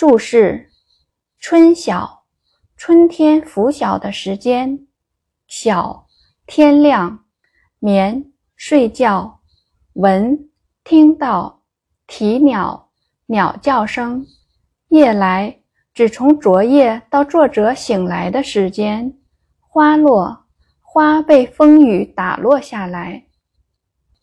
[0.00, 0.70] 注释：
[1.38, 2.22] 春晓，
[2.74, 4.86] 春天拂晓的时间。
[5.46, 6.06] 晓，
[6.46, 7.26] 天亮。
[7.80, 9.40] 眠，睡觉。
[9.92, 10.48] 闻，
[10.84, 11.64] 听到。
[12.06, 12.88] 啼鸟，
[13.26, 14.26] 鸟叫声。
[14.88, 15.60] 夜来，
[15.92, 19.18] 指从昨夜到作者醒来的时间。
[19.60, 20.46] 花落，
[20.80, 23.26] 花被风雨打落下来。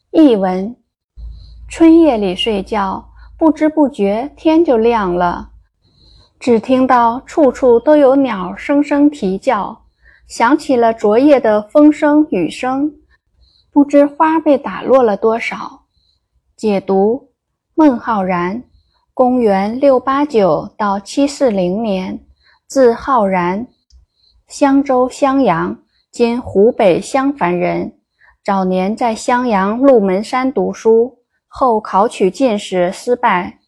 [0.09, 0.76] 译文：
[1.70, 5.52] 春夜里睡觉，不知不觉天就亮了。
[6.40, 9.85] 只听到处处都有鸟声声啼叫，
[10.27, 12.93] 想起了昨夜的风声雨声，
[13.71, 15.85] 不知花被打落了多少。
[16.55, 17.32] 解读：
[17.74, 18.63] 孟浩然，
[19.13, 22.20] 公元六八九到七四零年，
[22.68, 23.68] 字浩然，
[24.48, 25.80] 襄州襄阳
[26.12, 27.93] （今湖北襄樊人）。
[28.46, 33.60] 早年在襄阳鹿门山读书，后考取进士失败，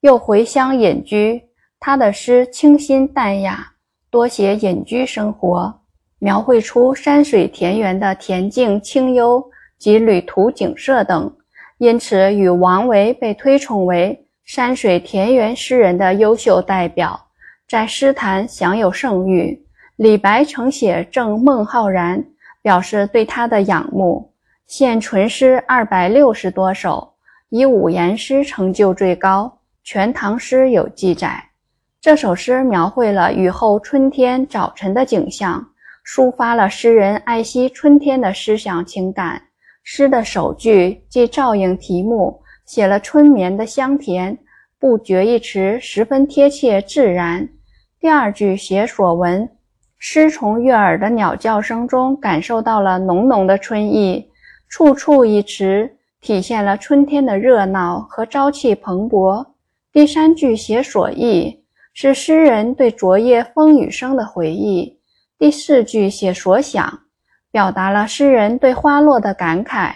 [0.00, 1.47] 又回乡隐居。
[1.80, 3.72] 他的诗清新淡雅，
[4.10, 5.72] 多写隐居生活，
[6.18, 9.42] 描绘出山水田园的恬静清幽
[9.78, 11.32] 及旅途景色等，
[11.78, 17.18] 因此与王维被推崇为山水田园诗人的优秀代表，
[17.68, 19.64] 在诗坛享有盛誉。
[19.96, 22.24] 李白曾写赠孟浩然，
[22.60, 24.32] 表示对他的仰慕，
[24.66, 27.14] 现存诗二百六十多首，
[27.50, 29.44] 以五言诗成就最高，
[29.84, 31.47] 《全唐诗》有记载。
[32.00, 35.66] 这首诗描绘了雨后春天早晨的景象，
[36.06, 39.42] 抒发了诗人爱惜春天的思想情感。
[39.82, 44.38] 诗的首句即照应题目，写了春眠的香甜，
[44.78, 47.48] 不觉一词十分贴切自然。
[47.98, 49.48] 第二句写所闻，
[49.98, 54.30] 诗从悦耳的鸟叫声中感受到了浓浓的春意。
[54.68, 55.90] 处处一词
[56.20, 59.44] 体现了春天的热闹和朝气蓬勃。
[59.92, 61.64] 第三句写所忆。
[62.00, 65.00] 是诗人对昨夜风雨声的回忆。
[65.36, 67.00] 第四句写所想，
[67.50, 69.94] 表达了诗人对花落的感慨，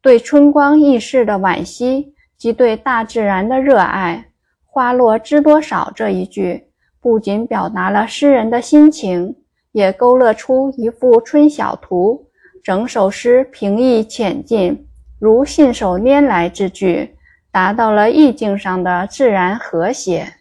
[0.00, 4.28] 对春光易逝的惋惜及对大自然的热爱。
[4.64, 6.68] 花落知多少这一句，
[7.02, 9.36] 不仅表达了诗人的心情，
[9.72, 12.30] 也勾勒出一幅春晓图。
[12.64, 14.88] 整首诗平易浅近，
[15.18, 17.14] 如信手拈来之句，
[17.50, 20.32] 达到了意境上的自然和谐。